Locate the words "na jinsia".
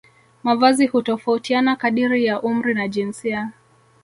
2.73-3.51